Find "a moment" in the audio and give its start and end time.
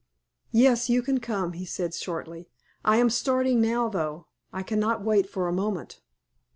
5.47-6.01